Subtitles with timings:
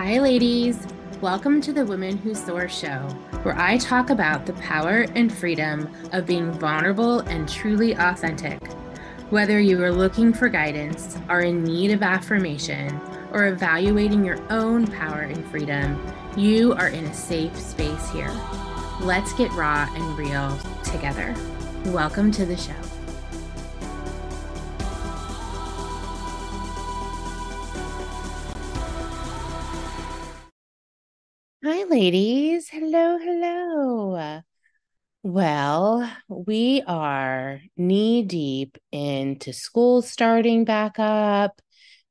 [0.00, 0.86] Hi, ladies.
[1.20, 3.00] Welcome to the Women Who Soar show,
[3.42, 8.64] where I talk about the power and freedom of being vulnerable and truly authentic.
[9.30, 13.00] Whether you are looking for guidance, are in need of affirmation,
[13.32, 16.00] or evaluating your own power and freedom,
[16.36, 18.30] you are in a safe space here.
[19.00, 21.34] Let's get raw and real together.
[21.86, 22.97] Welcome to the show.
[31.70, 32.70] Hi, ladies.
[32.70, 34.40] Hello, hello.
[35.22, 41.60] Well, we are knee deep into school starting back up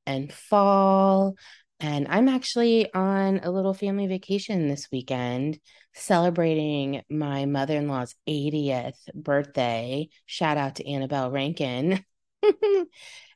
[0.05, 1.37] and fall.
[1.79, 5.59] And I'm actually on a little family vacation this weekend,
[5.95, 10.09] celebrating my mother in law's 80th birthday.
[10.27, 12.05] Shout out to Annabelle Rankin.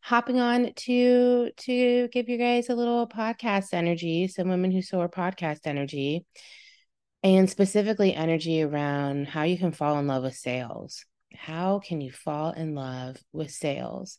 [0.01, 5.09] Hopping on to to give you guys a little podcast energy, some women who soar
[5.09, 6.25] podcast energy,
[7.23, 11.05] and specifically energy around how you can fall in love with sales.
[11.35, 14.17] How can you fall in love with sales?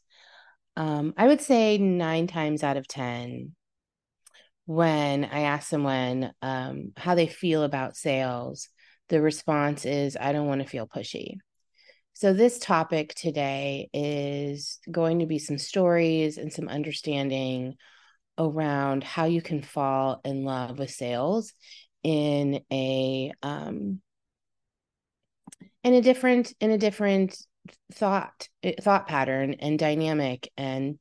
[0.77, 3.55] Um, I would say nine times out of 10,
[4.67, 8.69] when I ask someone um, how they feel about sales,
[9.09, 11.37] the response is, I don't want to feel pushy.
[12.15, 17.77] So, this topic today is going to be some stories and some understanding
[18.39, 21.53] around how you can fall in love with sales
[22.03, 24.01] in a um,
[25.85, 27.37] in a different in a different
[27.93, 30.99] thought eh, thought pattern and dynamic and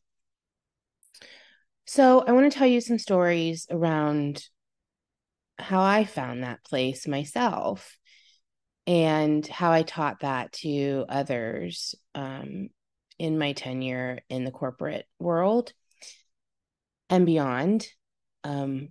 [1.86, 4.44] so i want to tell you some stories around
[5.58, 7.98] how i found that place myself
[8.92, 12.70] and how i taught that to others um,
[13.18, 15.72] in my tenure in the corporate world
[17.10, 17.88] and beyond
[18.44, 18.90] um,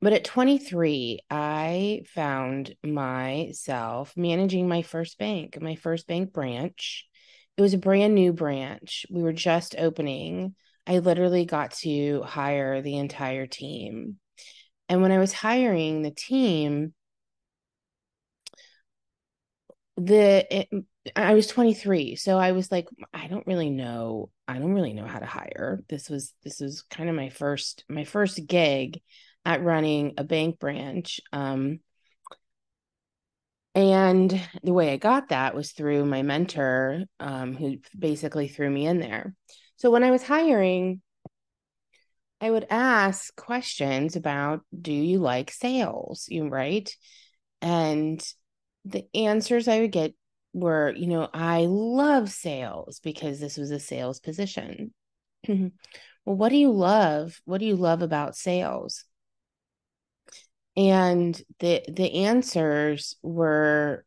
[0.00, 7.04] but at 23, I found myself managing my first bank, my first bank branch.
[7.56, 9.06] It was a brand new branch.
[9.10, 10.54] We were just opening.
[10.86, 14.20] I literally got to hire the entire team.
[14.88, 16.94] And when I was hiring the team,
[19.98, 20.68] the it,
[21.16, 24.30] I was 23, so I was like, I don't really know.
[24.46, 25.82] I don't really know how to hire.
[25.88, 29.00] This was this was kind of my first my first gig
[29.44, 31.20] at running a bank branch.
[31.32, 31.80] Um,
[33.74, 38.86] and the way I got that was through my mentor, um, who basically threw me
[38.86, 39.34] in there.
[39.76, 41.00] So when I was hiring,
[42.40, 46.26] I would ask questions about do you like sales?
[46.28, 46.90] You right?
[47.60, 48.22] And
[48.88, 50.14] the answers I would get
[50.52, 54.92] were, you know, I love sales because this was a sales position.
[55.46, 55.70] well,
[56.24, 57.40] what do you love?
[57.44, 59.04] What do you love about sales?
[60.78, 64.04] and the the answers were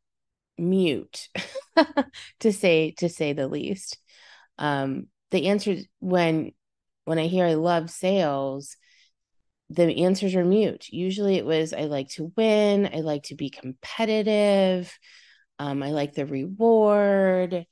[0.57, 1.27] mute
[2.39, 3.97] to say to say the least
[4.57, 6.53] um the answers when
[7.03, 8.77] when i hear i love sales
[9.75, 10.87] the answers are mute.
[10.89, 12.89] Usually it was i like to win.
[12.93, 14.97] I like to be competitive.
[15.59, 17.65] Um, i like the reward.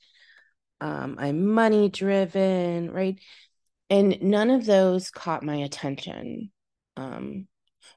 [0.80, 3.18] Um, i'm money driven right?
[3.90, 6.52] And none of those caught my attention.
[6.96, 7.48] Um,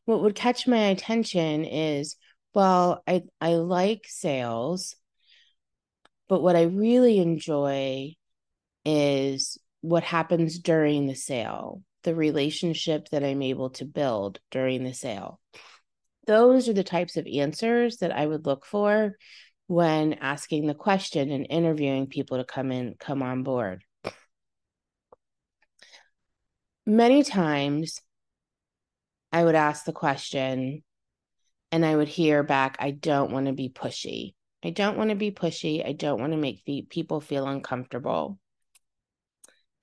[0.06, 2.16] what would catch my attention is
[2.53, 4.96] well i i like sales
[6.28, 8.13] but what i really enjoy
[8.86, 14.94] is what happens during the sale the relationship that i'm able to build during the
[14.94, 15.40] sale
[16.28, 19.18] those are the types of answers that i would look for
[19.68, 23.84] when asking the question and interviewing people to come in come on board
[26.86, 28.00] many times
[29.34, 30.84] I would ask the question
[31.72, 34.36] and I would hear back, I don't want to be pushy.
[34.63, 35.86] I don't want to be pushy.
[35.86, 38.38] I don't want to make people feel uncomfortable.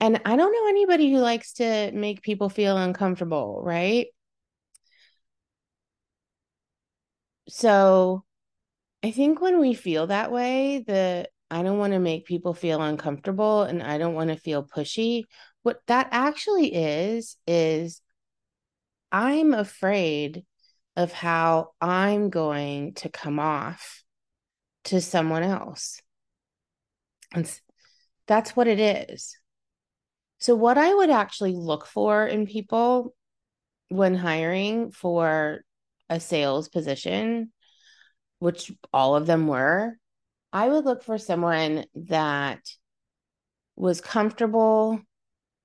[0.00, 4.06] And I don't know anybody who likes to make people feel uncomfortable, right?
[7.48, 8.24] So
[9.02, 12.80] I think when we feel that way, the I don't want to make people feel
[12.80, 15.24] uncomfortable and I don't want to feel pushy,
[15.62, 18.00] what that actually is, is
[19.10, 20.44] I'm afraid
[20.96, 24.04] of how I'm going to come off
[24.84, 26.00] to someone else.
[27.34, 27.50] And
[28.26, 29.39] that's what it is.
[30.40, 33.14] So, what I would actually look for in people
[33.88, 35.60] when hiring for
[36.08, 37.52] a sales position,
[38.38, 39.98] which all of them were,
[40.52, 42.60] I would look for someone that
[43.76, 45.00] was comfortable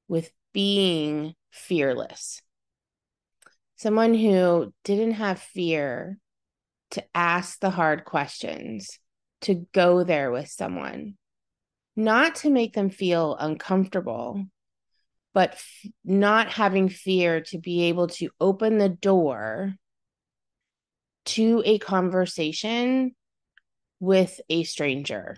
[0.08, 2.42] with being fearless.
[3.78, 6.18] Someone who didn't have fear
[6.92, 9.00] to ask the hard questions,
[9.42, 11.16] to go there with someone,
[11.96, 14.46] not to make them feel uncomfortable,
[15.36, 19.76] but f- not having fear to be able to open the door
[21.26, 23.14] to a conversation
[24.00, 25.36] with a stranger.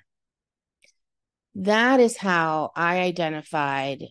[1.56, 4.04] That is how I identified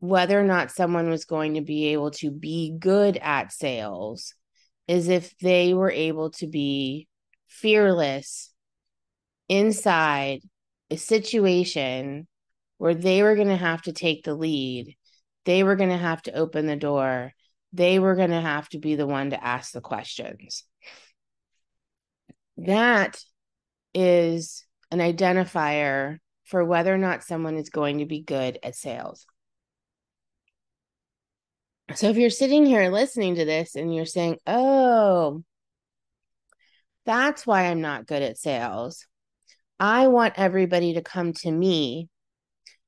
[0.00, 4.34] whether or not someone was going to be able to be good at sales
[4.88, 7.06] is if they were able to be
[7.46, 8.52] fearless
[9.48, 10.40] inside
[10.90, 12.26] a situation
[12.78, 14.96] where they were going to have to take the lead,
[15.44, 17.32] they were going to have to open the door,
[17.72, 20.64] they were going to have to be the one to ask the questions.
[22.58, 23.22] That
[23.94, 29.24] is an identifier for whether or not someone is going to be good at sales.
[31.94, 35.42] So if you're sitting here listening to this and you're saying, oh,
[37.06, 39.06] that's why I'm not good at sales.
[39.78, 42.09] I want everybody to come to me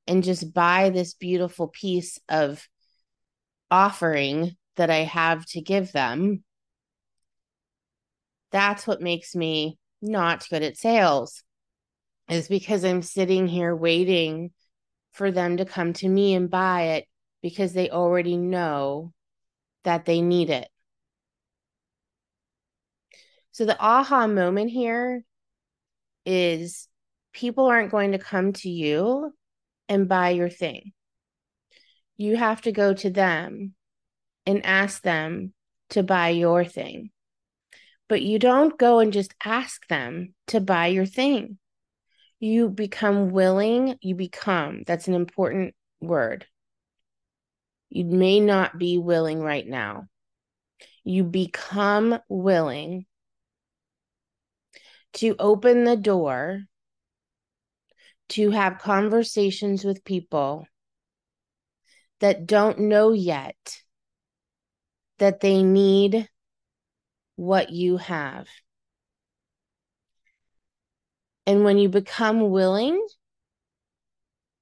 [0.07, 2.67] and just buy this beautiful piece of
[3.71, 6.43] offering that I have to give them.
[8.51, 11.43] That's what makes me not good at sales,
[12.29, 14.51] is because I'm sitting here waiting
[15.11, 17.05] for them to come to me and buy it
[17.41, 19.13] because they already know
[19.83, 20.67] that they need it.
[23.51, 25.23] So the aha moment here
[26.25, 26.87] is
[27.33, 29.33] people aren't going to come to you
[29.89, 30.93] and buy your thing.
[32.17, 33.73] You have to go to them
[34.45, 35.53] and ask them
[35.89, 37.11] to buy your thing.
[38.09, 41.57] But you don't go and just ask them to buy your thing.
[42.39, 46.45] You become willing, you become, that's an important word.
[47.89, 50.07] You may not be willing right now.
[51.03, 53.05] You become willing
[55.13, 56.63] to open the door
[58.33, 60.65] to have conversations with people
[62.19, 63.83] that don't know yet
[65.19, 66.27] that they need
[67.35, 68.47] what you have.
[71.45, 73.05] And when you become willing,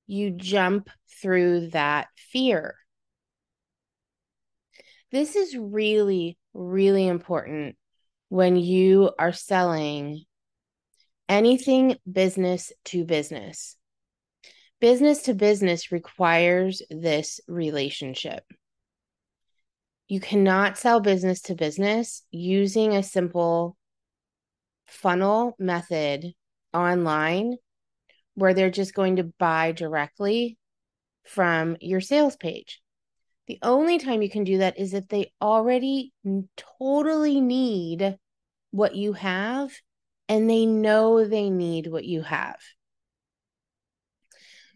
[0.06, 0.90] you jump
[1.22, 2.76] through that fear.
[5.12, 7.78] This is really, really important
[8.28, 10.26] when you are selling
[11.32, 13.78] anything business to business.
[14.82, 18.44] Business to business requires this relationship.
[20.10, 23.78] You cannot sell business to business using a simple
[24.88, 26.34] funnel method
[26.74, 27.56] online
[28.34, 30.58] where they're just going to buy directly
[31.24, 32.82] from your sales page.
[33.48, 36.12] The only time you can do that is if they already
[36.58, 38.18] totally need
[38.72, 39.72] what you have
[40.32, 42.56] and they know they need what you have.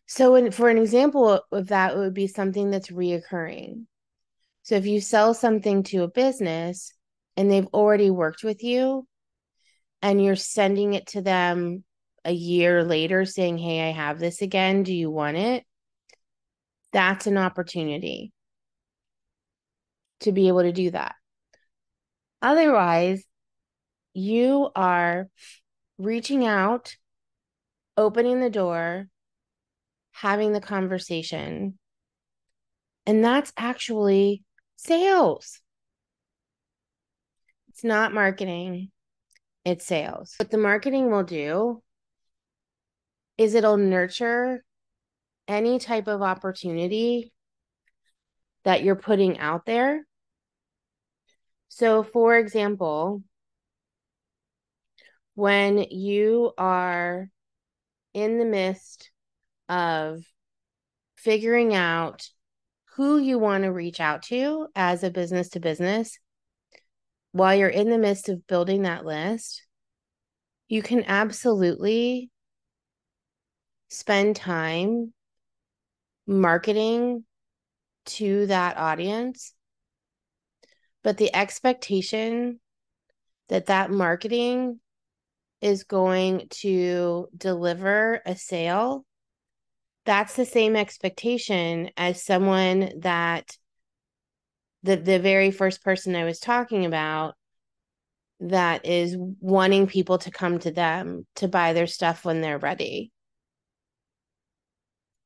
[0.05, 3.85] So, in, for an example of that, it would be something that's reoccurring.
[4.63, 6.91] So, if you sell something to a business
[7.37, 9.07] and they've already worked with you
[10.01, 11.85] and you're sending it to them
[12.25, 14.83] a year later saying, Hey, I have this again.
[14.83, 15.63] Do you want it?
[16.91, 18.33] That's an opportunity
[20.19, 21.15] to be able to do that.
[22.41, 23.23] Otherwise,
[24.15, 25.27] you are
[25.97, 26.95] reaching out,
[27.97, 29.07] opening the door,
[30.11, 31.77] having the conversation.
[33.05, 34.43] And that's actually
[34.77, 35.59] sales.
[37.69, 38.91] It's not marketing,
[39.65, 40.35] it's sales.
[40.39, 41.83] What the marketing will do
[43.37, 44.63] is it'll nurture
[45.47, 47.33] any type of opportunity
[48.63, 50.07] that you're putting out there.
[51.67, 53.21] So, for example,
[55.35, 57.29] when you are
[58.13, 59.11] in the midst
[59.69, 60.23] of
[61.17, 62.29] figuring out
[62.95, 66.17] who you want to reach out to as a business to business,
[67.33, 69.63] while you're in the midst of building that list,
[70.69, 72.31] you can absolutely
[73.89, 75.13] spend time
[76.25, 77.25] marketing
[78.05, 79.53] to that audience.
[81.03, 82.59] But the expectation
[83.49, 84.79] that that marketing
[85.61, 89.05] is going to deliver a sale,
[90.05, 93.57] that's the same expectation as someone that
[94.83, 97.33] the the very first person I was talking about
[98.39, 103.11] that is wanting people to come to them to buy their stuff when they're ready.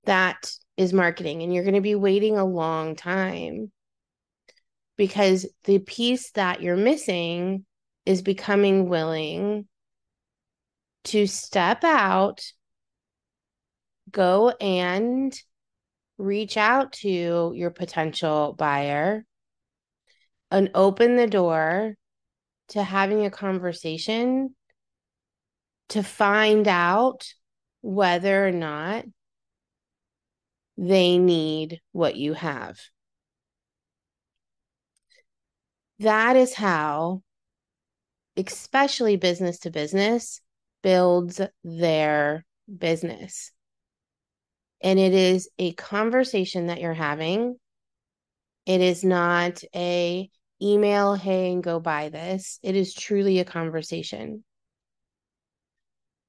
[0.05, 3.71] That is marketing and you're going to be waiting a long time
[4.95, 7.65] because the piece that you're missing
[8.05, 9.67] is becoming willing
[11.05, 12.41] to step out,
[14.11, 15.33] go and
[16.17, 19.25] reach out to your potential buyer
[20.51, 21.95] and open the door
[22.69, 24.55] to having a conversation
[25.89, 27.25] to find out
[27.81, 29.05] whether or not
[30.77, 32.79] they need what you have.
[35.99, 37.23] That is how,
[38.37, 40.39] especially business to business,
[40.81, 42.45] builds their
[42.77, 43.51] business.
[44.81, 47.57] And it is a conversation that you're having.
[48.65, 50.29] It is not a
[50.61, 52.59] email, hey, and go buy this.
[52.63, 54.43] It is truly a conversation.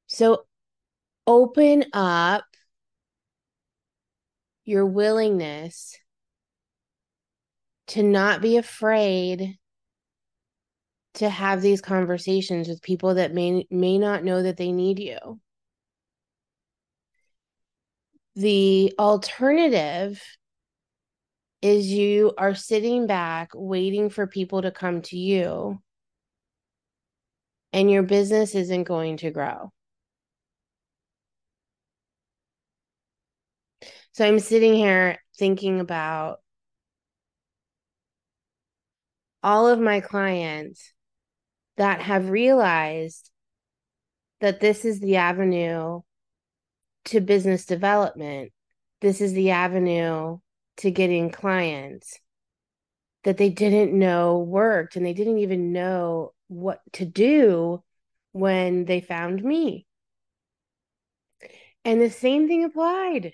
[0.06, 0.44] So
[1.26, 2.44] open up
[4.64, 5.96] your willingness
[7.88, 9.58] to not be afraid
[11.14, 15.40] to have these conversations with people that may may not know that they need you.
[18.36, 20.22] The alternative
[21.62, 25.80] is you are sitting back waiting for people to come to you
[27.72, 29.70] and your business isn't going to grow.
[34.12, 36.40] So I'm sitting here thinking about
[39.42, 40.92] all of my clients
[41.80, 43.30] that have realized
[44.42, 46.02] that this is the avenue
[47.06, 48.52] to business development.
[49.00, 50.40] This is the avenue
[50.76, 52.18] to getting clients
[53.24, 57.82] that they didn't know worked and they didn't even know what to do
[58.32, 59.86] when they found me.
[61.86, 63.32] And the same thing applied.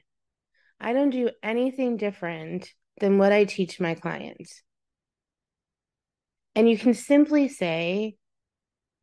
[0.79, 4.63] I don't do anything different than what I teach my clients.
[6.55, 8.15] And you can simply say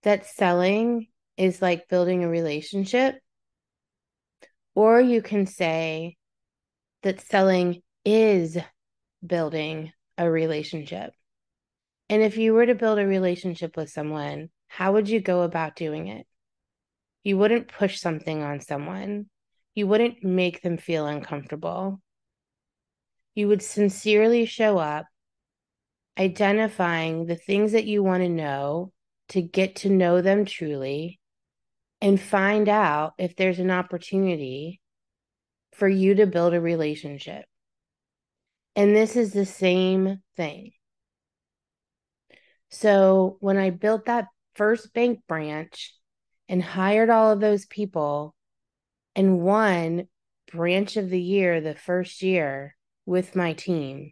[0.03, 1.07] that selling
[1.37, 3.15] is like building a relationship,
[4.75, 6.17] or you can say
[7.01, 8.57] that selling is
[9.25, 11.11] building a relationship.
[12.09, 15.75] And if you were to build a relationship with someone, how would you go about
[15.75, 16.27] doing it?
[17.23, 19.27] You wouldn't push something on someone.
[19.75, 22.01] You wouldn't make them feel uncomfortable.
[23.33, 25.07] You would sincerely show up
[26.17, 28.92] identifying the things that you want to know
[29.29, 31.19] to get to know them truly
[32.01, 34.81] and find out if there's an opportunity
[35.73, 37.45] for you to build a relationship.
[38.75, 40.71] And this is the same thing.
[42.69, 45.95] So when I built that first bank branch
[46.49, 48.35] and hired all of those people
[49.15, 50.07] and won
[50.51, 52.75] branch of the year the first year
[53.05, 54.11] with my team,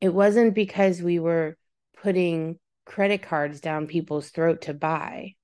[0.00, 1.56] it wasn't because we were
[2.02, 5.34] putting credit cards down people's throat to buy.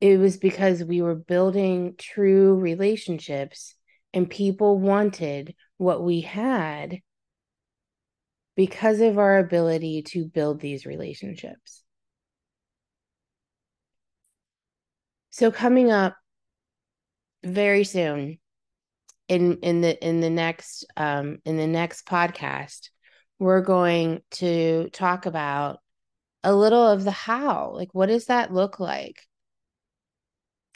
[0.00, 3.76] It was because we were building true relationships
[4.12, 7.00] and people wanted what we had
[8.56, 11.82] because of our ability to build these relationships.
[15.30, 16.16] So coming up
[17.42, 18.38] very soon
[19.28, 22.88] in in the in the next um in the next podcast
[23.38, 25.80] we're going to talk about
[26.42, 29.22] a little of the how like what does that look like?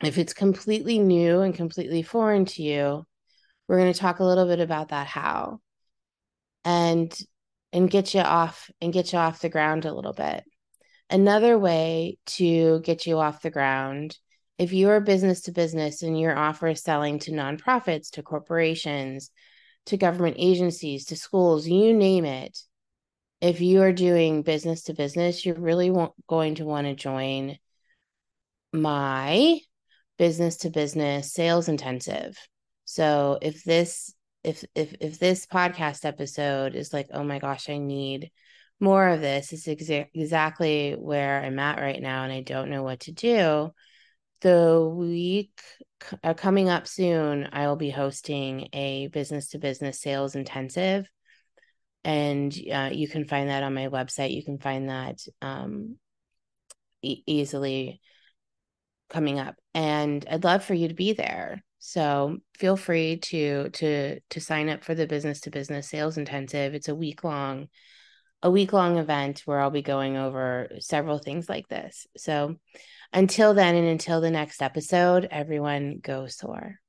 [0.02, 3.04] If it's completely new and completely foreign to you
[3.68, 5.60] we're going to talk a little bit about that how
[6.64, 7.16] and
[7.72, 10.42] and get you off and get you off the ground a little bit.
[11.10, 14.16] Another way to get you off the ground
[14.58, 19.30] if you're business to business and your offer is selling to nonprofits, to corporations,
[19.88, 22.58] to government agencies, to schools, you name it,
[23.40, 25.92] if you are doing business to business, you're really
[26.28, 27.58] going to want to join
[28.72, 29.58] my
[30.18, 32.36] business to business sales intensive.
[32.84, 34.12] So if this
[34.44, 38.30] if if if this podcast episode is like, oh my gosh, I need
[38.80, 42.82] more of this, it's exa- exactly where I'm at right now, and I don't know
[42.82, 43.72] what to do
[44.40, 45.60] the week
[46.22, 51.08] uh, coming up soon, I will be hosting a business to business sales intensive.
[52.04, 54.34] And uh, you can find that on my website.
[54.34, 55.96] You can find that um,
[57.02, 58.00] e- easily
[59.10, 59.56] coming up.
[59.74, 61.62] And I'd love for you to be there.
[61.80, 66.74] So feel free to to to sign up for the business to business sales intensive.
[66.74, 67.68] It's a week long
[68.42, 72.06] a week long event where I'll be going over several things like this.
[72.16, 72.56] So
[73.12, 76.80] until then, and until the next episode, everyone go soar.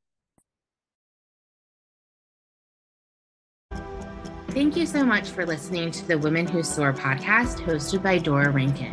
[4.49, 8.49] Thank you so much for listening to the Women Who Soar podcast hosted by Dora
[8.49, 8.91] Rankin.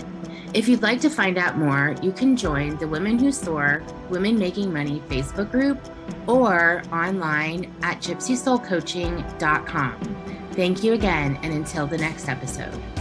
[0.52, 4.38] If you'd like to find out more, you can join the Women Who Soar Women
[4.38, 5.80] Making Money Facebook group
[6.26, 10.16] or online at gypsysoulcoaching.com.
[10.52, 12.96] Thank you again, and until the next episode.